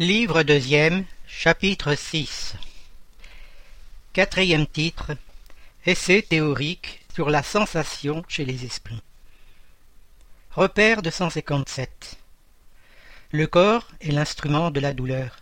[0.00, 2.54] Livre deuxième, chapitre 6
[4.12, 5.16] Quatrième titre
[5.86, 9.02] Essai théorique sur la sensation chez les esprits.
[10.52, 12.16] Repère 257
[13.32, 15.40] Le corps est l'instrument de la douleur.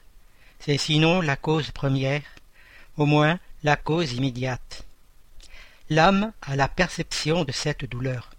[0.59, 2.23] C'est sinon la cause première,
[2.97, 4.87] au moins la cause immédiate.
[5.91, 8.31] L'âme a la perception de cette douleur.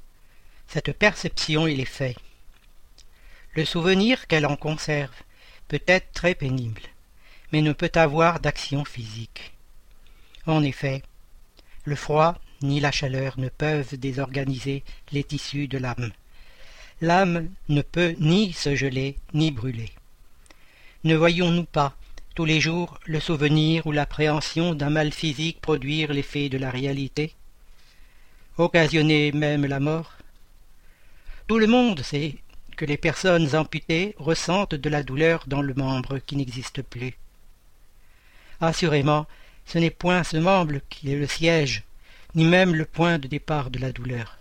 [0.67, 2.15] Cette perception est fait.
[3.53, 5.13] Le souvenir qu'elle en conserve
[5.67, 6.81] peut être très pénible,
[7.51, 9.53] mais ne peut avoir d'action physique.
[10.45, 11.03] En effet,
[11.83, 16.11] le froid ni la chaleur ne peuvent désorganiser les tissus de l'âme.
[17.01, 19.91] L'âme ne peut ni se geler ni brûler.
[21.03, 21.95] Ne voyons-nous pas
[22.33, 27.33] tous les jours le souvenir ou l'appréhension d'un mal physique produire l'effet de la réalité?
[28.57, 30.13] Occasionner même la mort?
[31.47, 32.35] Tout le monde sait
[32.77, 37.17] que les personnes amputées ressentent de la douleur dans le membre qui n'existe plus.
[38.61, 39.25] Assurément,
[39.65, 41.83] ce n'est point ce membre qui est le siège,
[42.35, 44.37] ni même le point de départ de la douleur.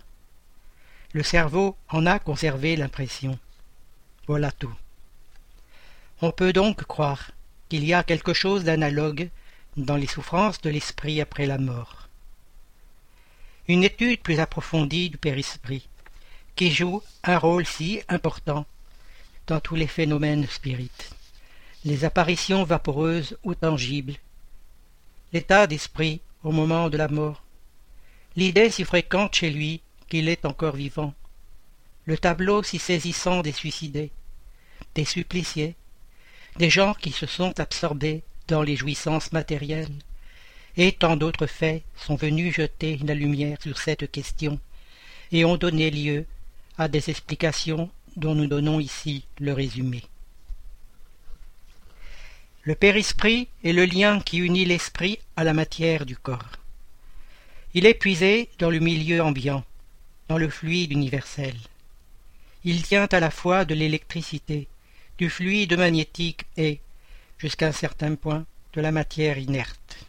[1.13, 3.39] Le cerveau en a conservé l'impression.
[4.27, 4.75] Voilà tout.
[6.21, 7.31] On peut donc croire
[7.69, 9.29] qu'il y a quelque chose d'analogue
[9.77, 12.07] dans les souffrances de l'esprit après la mort.
[13.67, 15.87] Une étude plus approfondie du périsprit
[16.57, 18.65] qui joue un rôle si important
[19.45, 21.11] dans tous les phénomènes spirites,
[21.85, 24.15] les apparitions vaporeuses ou tangibles,
[25.33, 27.43] l'état d'esprit au moment de la mort,
[28.35, 31.13] l'idée si fréquente chez lui qu'il est encore vivant,
[32.05, 34.09] le tableau si saisissant des suicidés,
[34.95, 35.75] des suppliciés,
[36.57, 39.93] des gens qui se sont absorbés dans les jouissances matérielles,
[40.75, 44.59] et tant d'autres faits sont venus jeter la lumière sur cette question
[45.31, 46.25] et ont donné lieu
[46.77, 50.03] à des explications dont nous donnons ici le résumé.
[52.63, 56.51] Le périsprit est le lien qui unit l'esprit à la matière du corps.
[57.73, 59.63] Il est puisé dans le milieu ambiant,
[60.27, 61.55] dans le fluide universel.
[62.65, 64.67] Il tient à la fois de l'électricité,
[65.17, 66.79] du fluide magnétique et,
[67.37, 70.05] jusqu'à un certain point, de la matière inerte.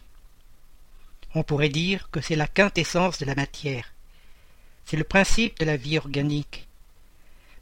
[1.35, 3.93] On pourrait dire que c'est la quintessence de la matière,
[4.89, 6.67] c'est le principe de la vie organique.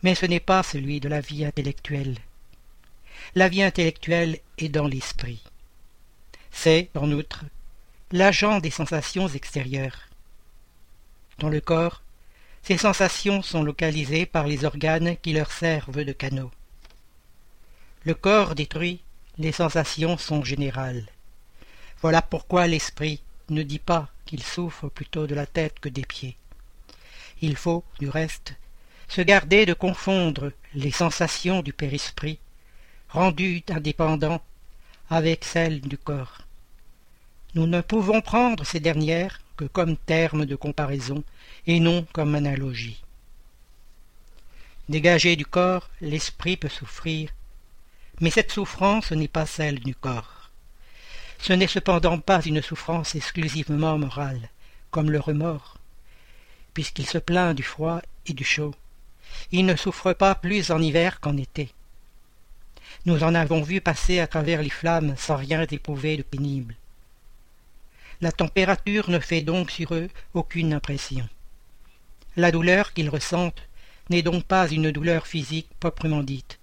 [0.02, 2.16] Mais ce n'est pas celui de la vie intellectuelle.
[3.36, 5.44] La vie intellectuelle est dans l'esprit.
[6.52, 7.44] C'est, en outre,
[8.14, 10.08] l'agent des sensations extérieures.
[11.40, 12.02] Dans le corps,
[12.64, 16.52] ces sensations sont localisées par les organes qui leur servent de canaux.
[18.06, 19.02] Le corps détruit,
[19.38, 21.06] les sensations sont générales.
[22.02, 26.38] Voilà pourquoi l'esprit ne dit pas qu'il souffre plutôt de la tête que des pieds.
[27.42, 28.56] Il faut, du reste,
[29.08, 32.40] se garder de confondre les sensations du périsprit,
[33.10, 34.42] rendues indépendants,
[35.10, 36.40] avec celles du corps.
[37.56, 41.24] Nous ne pouvons prendre ces dernières que comme terme de comparaison
[41.66, 43.02] et non comme analogie.
[44.90, 47.30] Dégagé du corps, l'esprit peut souffrir,
[48.20, 50.50] mais cette souffrance n'est pas celle du corps.
[51.40, 54.50] Ce n'est cependant pas une souffrance exclusivement morale,
[54.92, 55.77] comme le remords,
[56.78, 58.76] puisqu'il se plaint du froid et du chaud.
[59.52, 61.74] Il ne souffre pas plus en hiver qu'en été.
[63.08, 66.76] Nous en avons vu passer à travers les flammes sans rien éprouver de pénible.
[68.22, 71.28] La température ne fait donc sur eux aucune impression.
[72.36, 73.68] La douleur qu'ils ressentent
[74.12, 76.60] n'est donc pas une douleur physique proprement dite.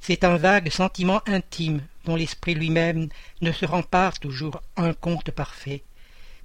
[0.00, 3.08] C'est un vague sentiment intime dont l'esprit lui-même
[3.42, 5.84] ne se rend pas toujours un compte parfait,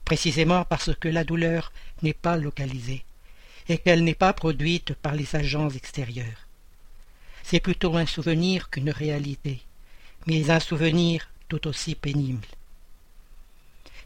[0.05, 1.73] précisément parce que la douleur
[2.03, 3.03] n'est pas localisée
[3.67, 6.47] et qu'elle n'est pas produite par les agents extérieurs.
[7.43, 9.61] C'est plutôt un souvenir qu'une réalité,
[10.27, 12.47] mais un souvenir tout aussi pénible.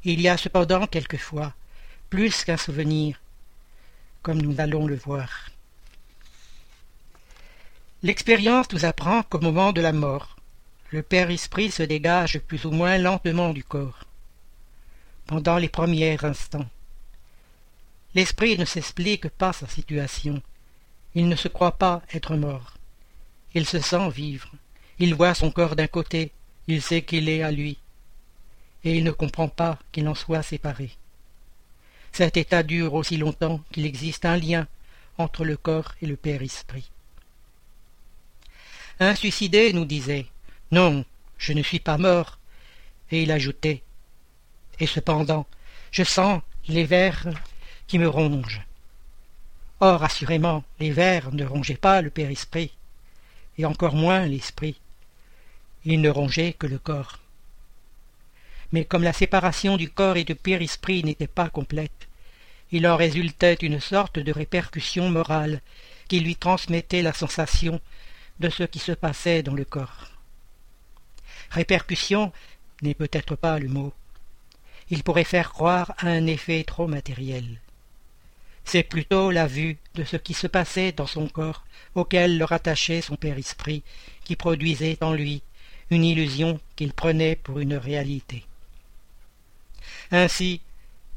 [0.03, 1.53] Il y a cependant quelquefois
[2.09, 3.21] plus qu'un souvenir,
[4.21, 5.49] comme nous allons le voir.
[8.01, 10.37] L'expérience nous apprend qu'au moment de la mort,
[10.91, 14.05] le Père Esprit se dégage plus ou moins lentement du corps
[15.29, 16.65] pendant les premiers instants.
[18.15, 20.41] L'esprit ne s'explique pas sa situation.
[21.13, 22.73] Il ne se croit pas être mort.
[23.53, 24.49] Il se sent vivre.
[24.97, 26.31] Il voit son corps d'un côté.
[26.67, 27.77] Il sait qu'il est à lui.
[28.83, 30.89] Et il ne comprend pas qu'il en soit séparé.
[32.11, 34.65] Cet état dure aussi longtemps qu'il existe un lien
[35.19, 36.89] entre le corps et le Père Esprit.
[38.99, 40.25] Un suicidé nous disait
[40.71, 41.05] Non,
[41.37, 42.39] je ne suis pas mort.
[43.11, 43.83] Et il ajoutait
[44.79, 45.45] et cependant
[45.91, 47.27] je sens les vers
[47.87, 48.61] qui me rongent.
[49.79, 52.71] Or, assurément, les vers ne rongeaient pas le père-esprit,
[53.57, 54.79] et encore moins l'esprit.
[55.85, 57.19] il ne rongeait que le corps.
[58.71, 62.07] Mais comme la séparation du corps et du périsprit n'était pas complète,
[62.71, 65.61] il en résultait une sorte de répercussion morale
[66.07, 67.79] qui lui transmettait la sensation
[68.39, 70.11] de ce qui se passait dans le corps.
[71.49, 72.31] Répercussion
[72.81, 73.93] n'est peut-être pas le mot.
[74.91, 77.45] Il pourrait faire croire à un effet trop matériel.
[78.65, 81.65] C'est plutôt la vue de ce qui se passait dans son corps
[81.95, 83.83] auquel le rattachait son père-esprit
[84.23, 85.41] qui produisait en lui
[85.89, 88.45] une illusion qu'il prenait pour une réalité.
[90.11, 90.61] Ainsi,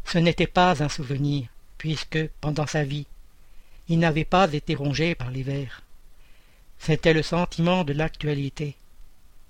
[0.05, 1.49] ce n'était pas un souvenir,
[1.79, 3.07] puisque, pendant sa vie,
[3.89, 5.83] il n'avait pas été rongé par les vers.
[6.79, 8.77] C'était le sentiment de l'actualité.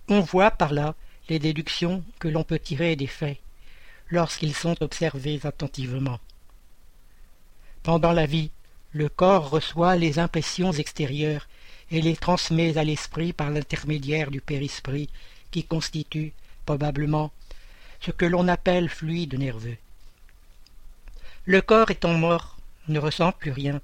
[0.09, 0.95] On voit par là
[1.29, 3.39] les déductions que l'on peut tirer des faits,
[4.13, 6.21] lorsqu'ils sont observés attentivement.
[7.83, 8.51] Pendant la vie,
[8.93, 11.49] le corps reçoit les impressions extérieures
[11.91, 15.09] et les transmet à l'esprit par l'intermédiaire du périsprit
[15.51, 16.35] qui constitue,
[16.67, 17.33] probablement,
[18.01, 19.79] ce que l'on appelle fluide nerveux.
[21.47, 22.59] Le corps étant mort
[22.89, 23.81] ne ressent plus rien,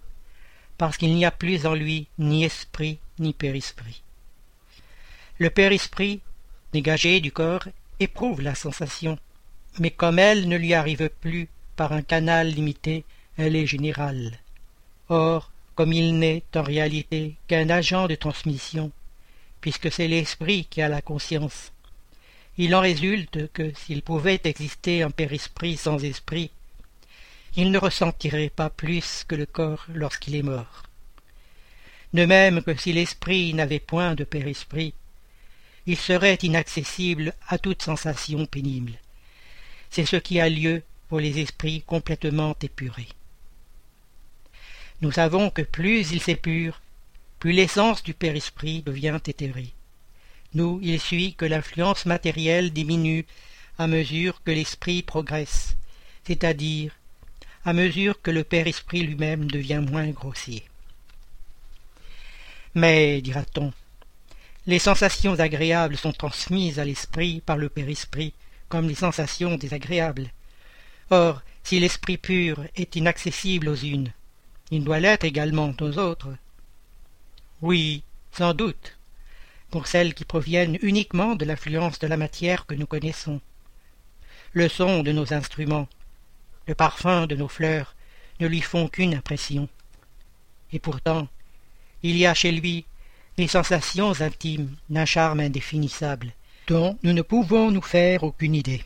[0.77, 4.03] parce qu'il n'y a plus en lui ni esprit ni périsprit.
[5.39, 6.21] Le périsprit,
[6.73, 7.67] dégagé du corps,
[7.99, 9.19] éprouve la sensation,
[9.81, 13.05] mais comme elle ne lui arrive plus par un canal limité,
[13.37, 14.39] elle est générale.
[15.09, 18.91] Or, comme il n'est en réalité qu'un agent de transmission,
[19.61, 21.73] puisque c'est l'esprit qui a la conscience,
[22.57, 26.51] il en résulte que s'il pouvait exister un périsprit sans esprit,
[27.57, 30.83] il ne ressentirait pas plus que le corps lorsqu'il est mort.
[32.13, 34.95] De même que si l'esprit n'avait point de périsprit,
[35.87, 38.93] il serait inaccessible à toute sensation pénible.
[39.91, 43.09] C'est ce qui a lieu pour les esprits complètement épurés.
[45.01, 46.81] Nous savons que plus il s'épure,
[47.39, 49.73] plus l'essence du père-esprit devient éthérée.
[50.55, 53.27] Nous, il suit que l'influence matérielle diminue
[53.79, 55.77] à mesure que l'esprit progresse,
[56.27, 56.93] c'est-à-dire
[57.65, 60.65] à mesure que le père-esprit lui-même devient moins grossier.
[62.75, 63.73] Mais, dira-t-on,
[64.67, 68.35] les sensations agréables sont transmises à l'esprit par le père-esprit,
[68.69, 70.31] comme les sensations désagréables.
[71.11, 74.13] Or, si l'esprit pur est inaccessible aux unes,
[74.71, 76.35] il doit l'être également aux autres.
[77.63, 78.99] Oui, sans doute,
[79.71, 83.41] pour celles qui proviennent uniquement de l'influence de la matière que nous connaissons.
[84.53, 85.89] Le son de nos instruments,
[86.67, 87.95] le parfum de nos fleurs
[88.41, 89.69] ne lui font qu'une impression.
[90.73, 91.29] Et pourtant,
[92.03, 92.85] il y a chez lui
[93.37, 96.33] des sensations intimes d'un charme indéfinissable,
[96.69, 98.85] dont nous ne pouvons nous faire aucune idée,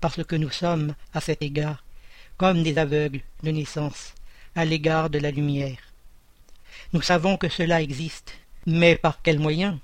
[0.00, 1.82] parce que nous sommes, à cet égard,
[2.36, 4.14] comme des aveugles de naissance,
[4.54, 5.78] à l'égard de la lumière.
[6.92, 8.34] Nous savons que cela existe,
[8.66, 9.78] mais par quels moyens?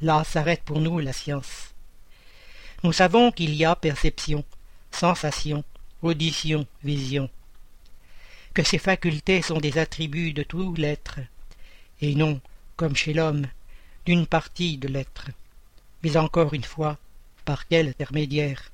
[0.00, 1.74] Là s'arrête pour nous la science.
[2.82, 4.44] Nous savons qu'il y a perception,
[4.90, 5.62] sensation,
[6.02, 7.30] audition, vision,
[8.52, 11.20] que ces facultés sont des attributs de tout l'être,
[12.00, 12.40] et non,
[12.74, 13.46] comme chez l'homme,
[14.06, 15.28] d'une partie de l'être.
[16.02, 16.98] Mais encore une fois,
[17.44, 18.70] par quel intermédiaire?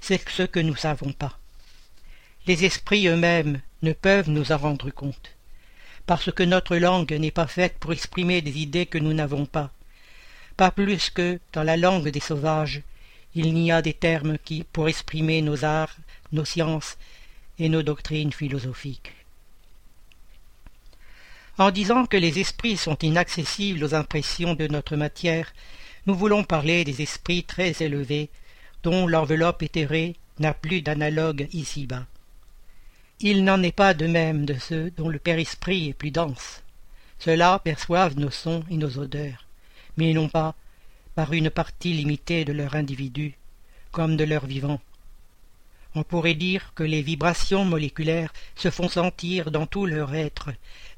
[0.00, 1.38] C'est ce que nous savons pas.
[2.46, 5.34] Les esprits eux-mêmes ne peuvent nous en rendre compte,
[6.06, 9.70] parce que notre langue n'est pas faite pour exprimer des idées que nous n'avons pas,
[10.56, 12.82] pas plus que, dans la langue des sauvages,
[13.34, 15.96] il n'y a des termes qui, pour exprimer nos arts,
[16.32, 16.96] nos sciences
[17.58, 19.12] et nos doctrines philosophiques.
[21.58, 25.52] En disant que les esprits sont inaccessibles aux impressions de notre matière,
[26.06, 28.28] nous voulons parler des esprits très élevés,
[28.82, 32.06] dont l'enveloppe éthérée n'a plus d'analogue ici-bas.
[33.20, 36.62] Il n'en est pas de même de ceux dont le père-esprit est plus dense.
[37.20, 39.46] Ceux-là perçoivent nos sons et nos odeurs,
[39.96, 40.54] mais non pas
[41.14, 43.34] par une partie limitée de leur individu,
[43.92, 44.80] comme de leur vivant.
[45.94, 50.50] On pourrait dire que les vibrations moléculaires se font sentir dans tout leur être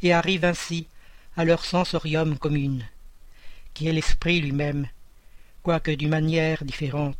[0.02, 0.86] et arrivent ainsi
[1.36, 2.88] à leur sensorium commune,
[3.74, 4.88] qui est l'esprit lui-même,
[5.66, 7.18] quoique d'une manière différente,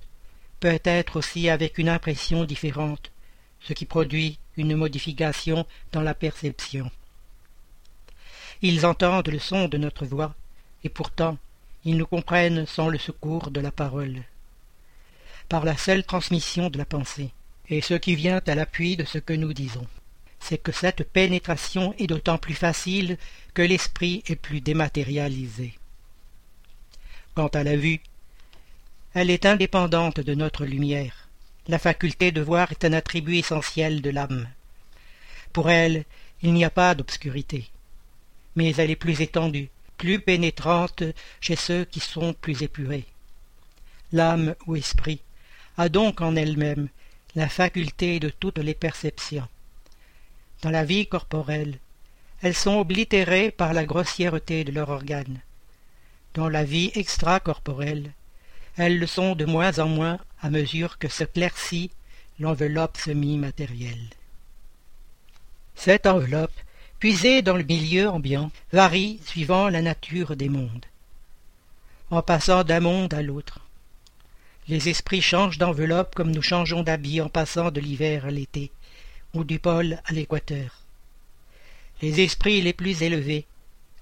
[0.61, 3.11] peut être aussi avec une impression différente,
[3.59, 6.89] ce qui produit une modification dans la perception.
[8.63, 10.33] Ils entendent le son de notre voix,
[10.85, 11.39] et pourtant
[11.85, 14.23] ils nous comprennent sans le secours de la parole,
[15.49, 17.33] par la seule transmission de la pensée.
[17.69, 19.89] Et ce qui vient à l'appui de ce que nous disons,
[20.39, 23.19] c'est que cette pénétration est d'autant plus facile
[23.55, 25.75] que l'esprit est plus dématérialisé.
[27.35, 28.01] Quant à la vue,
[29.17, 31.31] elle est indépendante de notre lumière,
[31.69, 34.47] la faculté de voir est un attribut essentiel de l'âme.
[35.55, 36.05] Pour elle,
[36.43, 37.71] il n'y a pas d'obscurité.
[38.57, 41.03] Mais elle est plus étendue, plus pénétrante
[41.41, 43.07] chez ceux qui sont plus épurés.
[44.13, 45.23] L'âme ou esprit
[45.79, 46.91] a donc en elle-même
[47.37, 49.49] la faculté de toutes les perceptions.
[50.61, 51.79] Dans la vie corporelle,
[52.43, 55.41] elles sont oblitérées par la grossièreté de leurs organes.
[56.35, 58.13] Dans la vie extracorporelle,
[58.77, 61.91] elles le sont de moins en moins à mesure que s'éclaircit
[62.39, 64.11] l'enveloppe semi-matérielle.
[65.75, 66.53] Cette enveloppe,
[66.99, 70.87] puisée dans le milieu ambiant, varie suivant la nature des mondes.
[72.11, 73.61] En passant d'un monde à l'autre,
[74.69, 78.71] les esprits changent d'enveloppe comme nous changeons d'habit en passant de l'hiver à l'été,
[79.35, 80.83] ou du pôle à l'équateur.
[82.03, 83.47] Les esprits les plus élevés,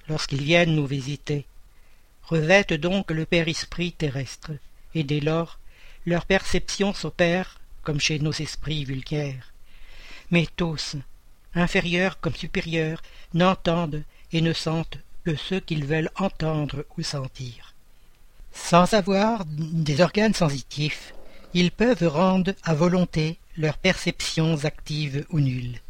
[0.08, 1.46] lorsqu'ils viennent nous visiter,
[2.26, 4.52] revêtent donc le père-esprit terrestre,
[4.94, 5.58] et dès lors
[6.06, 9.52] leur perception s'opère comme chez nos esprits vulgaires.
[10.30, 10.96] Mais tous,
[11.54, 13.02] inférieurs comme supérieurs,
[13.32, 14.02] n'entendent
[14.32, 17.74] et ne sentent que ce qu'ils veulent entendre ou sentir.
[18.52, 21.14] Sans avoir des organes sensitifs,
[21.54, 25.80] ils peuvent rendre à volonté leurs perceptions actives ou nulles.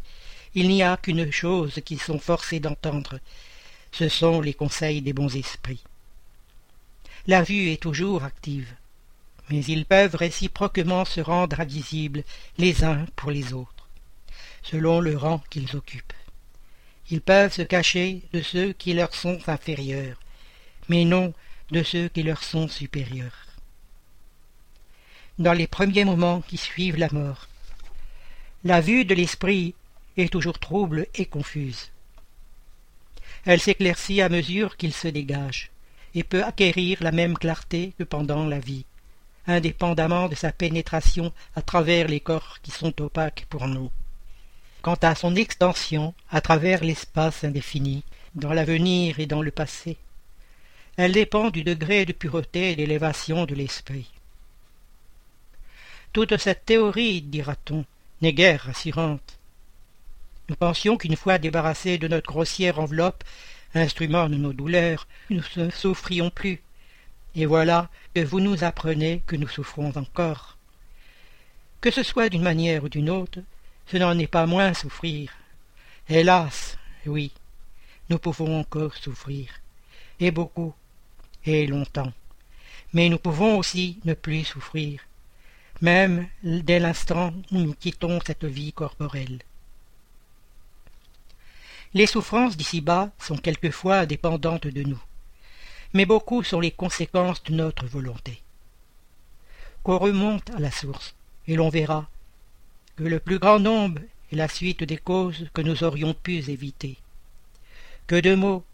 [0.55, 3.19] Il n'y a qu'une chose qu'ils sont forcés d'entendre,
[3.93, 5.83] ce sont les conseils des bons esprits.
[7.27, 8.75] La vue est toujours active,
[9.49, 12.23] mais ils peuvent réciproquement se rendre invisibles
[12.59, 13.89] les uns pour les autres,
[14.63, 16.13] selon le rang qu'ils occupent.
[17.11, 20.21] Ils peuvent se cacher de ceux qui leur sont inférieurs,
[20.91, 21.33] mais non
[21.71, 23.47] de ceux qui leur sont supérieurs.
[25.39, 27.49] Dans les premiers moments qui suivent la mort,
[28.65, 29.75] la vue de l'esprit
[30.19, 31.91] est toujours trouble et confuse.
[33.47, 35.71] Elle s'éclaircit à mesure qu'il se dégage,
[36.15, 38.85] et peut acquérir la même clarté que pendant la vie
[39.47, 43.91] indépendamment de sa pénétration à travers les corps qui sont opaques pour nous.
[44.83, 48.05] Quant à son extension à travers l'espace indéfini,
[48.35, 49.97] dans l'avenir et dans le passé,
[50.97, 54.11] elle dépend du degré de pureté et d'élévation de l'esprit.
[56.13, 57.85] Toute cette théorie, dira-t-on,
[58.23, 59.39] n'est guère rassurante.
[60.49, 63.25] Nous pensions qu'une fois débarrassés de notre grossière enveloppe,
[63.75, 66.63] instrument de nos douleurs, nous ne souffrions plus,
[67.35, 70.57] et voilà que vous nous apprenez que nous souffrons encore.
[71.81, 73.41] Que ce soit d'une manière ou d'une autre,
[73.87, 75.33] ce n'en est pas moins souffrir.
[76.09, 77.33] Hélas, oui,
[78.09, 79.49] nous pouvons encore souffrir,
[80.21, 80.75] et beaucoup,
[81.45, 82.13] et longtemps.
[82.93, 85.01] Mais nous pouvons aussi ne plus souffrir,
[85.81, 89.41] même dès l'instant où nous quittons cette vie corporelle.
[91.95, 95.01] Les souffrances d'ici-bas sont quelquefois dépendantes de nous
[95.95, 98.43] mais beaucoup sont les conséquences de notre volonté.
[99.85, 101.15] Qu'on remonte à la source,
[101.47, 102.09] et l'on verra
[102.97, 106.99] que le plus grand nombre est la suite des causes que nous aurions pu éviter.
[108.07, 108.65] Que de maux,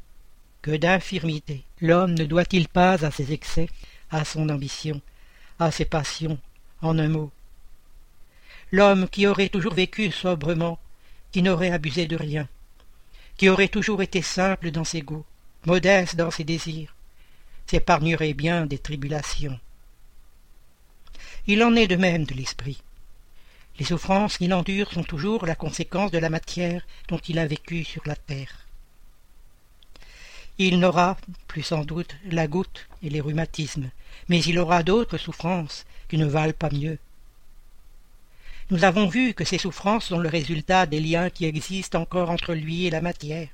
[0.62, 3.68] que d'infirmités l'homme ne doit-il pas à ses excès,
[4.10, 5.00] à son ambition,
[5.58, 6.38] à ses passions,
[6.80, 7.30] en un mot?
[8.72, 10.78] L'homme qui aurait toujours vécu sobrement,
[11.32, 12.48] qui n'aurait abusé de rien,
[13.40, 15.24] qui aurait toujours été simple dans ses goûts,
[15.64, 16.94] modeste dans ses désirs,
[17.66, 19.58] s'épargnerait bien des tribulations.
[21.46, 22.82] Il en est de même de l'esprit.
[23.78, 27.82] Les souffrances qu'il endure sont toujours la conséquence de la matière dont il a vécu
[27.82, 28.66] sur la terre.
[30.58, 31.16] Il n'aura
[31.48, 33.90] plus sans doute la goutte et les rhumatismes,
[34.28, 36.98] mais il aura d'autres souffrances qui ne valent pas mieux.
[38.70, 42.54] Nous avons vu que ces souffrances sont le résultat des liens qui existent encore entre
[42.54, 43.48] lui et la matière,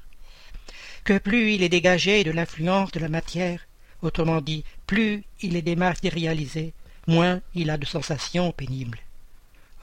[1.05, 3.67] que plus il est dégagé de l'influence de la matière,
[4.03, 6.75] Autrement dit, plus il est dématérialisé,
[7.07, 9.01] moins il a de sensations pénibles.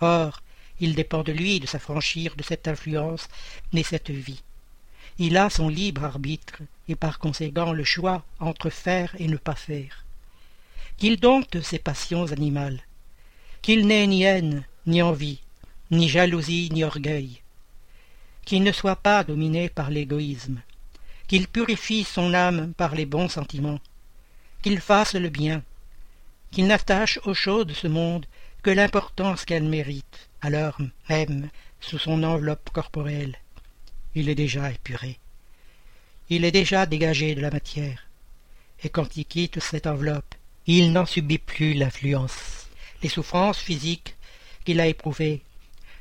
[0.01, 0.41] Or,
[0.79, 3.27] il dépend de lui de s'affranchir de cette influence
[3.71, 4.43] née cette vie.
[5.17, 9.55] Il a son libre arbitre, et par conséquent le choix entre faire et ne pas
[9.55, 10.05] faire.
[10.97, 12.81] Qu'il dompte ses passions animales,
[13.61, 15.39] qu'il n'ait ni haine, ni envie,
[15.91, 17.41] ni jalousie, ni orgueil,
[18.45, 20.61] qu'il ne soit pas dominé par l'égoïsme,
[21.27, 23.79] qu'il purifie son âme par les bons sentiments,
[24.61, 25.63] qu'il fasse le bien,
[26.51, 28.25] qu'il n'attache aux choses de ce monde
[28.61, 30.77] que l'importance qu'elles méritent, alors
[31.09, 31.49] même
[31.79, 33.37] sous son enveloppe corporelle.
[34.15, 35.19] Il est déjà épuré.
[36.29, 38.07] Il est déjà dégagé de la matière.
[38.83, 40.35] Et quand il quitte cette enveloppe,
[40.65, 42.67] il n'en subit plus l'influence.
[43.01, 44.15] Les souffrances physiques
[44.63, 45.41] qu'il a éprouvées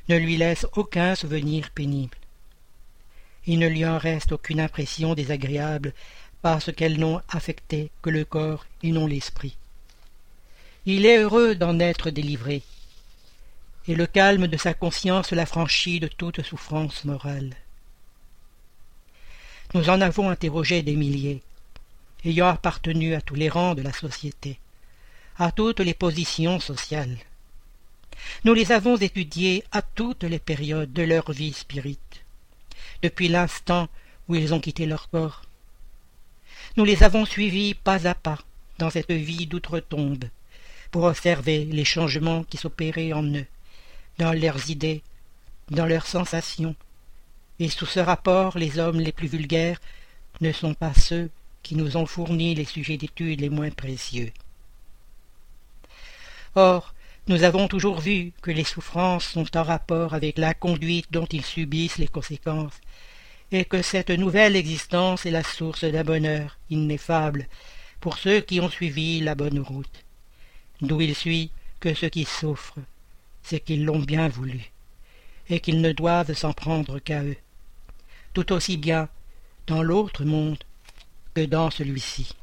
[0.09, 2.17] ne lui laissent aucun souvenir pénible.
[3.45, 5.93] Il ne lui en reste aucune impression désagréable
[6.41, 9.55] parce qu'elles n'ont affecté que le corps et non l'esprit.
[10.85, 12.63] Il est heureux d'en être délivré,
[13.87, 17.55] et le calme de sa conscience l'affranchit de toute souffrance morale.
[19.73, 21.41] Nous en avons interrogé des milliers,
[22.25, 24.59] ayant appartenu à tous les rangs de la société,
[25.37, 27.17] à toutes les positions sociales.
[28.43, 32.23] Nous les avons étudiés à toutes les périodes de leur vie spirite,
[33.01, 33.87] depuis l'instant
[34.27, 35.43] où ils ont quitté leur corps.
[36.77, 38.39] Nous les avons suivis pas à pas
[38.79, 40.25] dans cette vie d'outre-tombe,
[40.91, 43.45] pour observer les changements qui s'opéraient en eux,
[44.17, 45.01] dans leurs idées,
[45.69, 46.75] dans leurs sensations,
[47.59, 49.79] et sous ce rapport les hommes les plus vulgaires
[50.41, 51.29] ne sont pas ceux
[51.61, 54.31] qui nous ont fourni les sujets d'étude les moins précieux.
[56.55, 56.93] Or,
[57.27, 61.45] nous avons toujours vu que les souffrances sont en rapport avec la conduite dont ils
[61.45, 62.79] subissent les conséquences,
[63.51, 67.47] et que cette nouvelle existence est la source d'un bonheur ineffable
[68.01, 70.03] pour ceux qui ont suivi la bonne route,
[70.81, 72.79] d'où il suit que ceux qui souffrent,
[73.41, 74.71] c'est qu'ils l'ont bien voulu,
[75.49, 77.37] et qu'ils ne doivent s'en prendre qu'à eux,
[78.33, 79.07] tout aussi bien
[79.67, 80.61] dans l'autre monde
[81.33, 82.35] que dans celui-ci.